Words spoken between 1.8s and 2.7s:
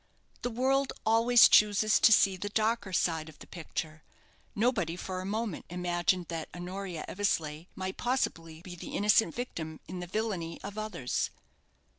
to see the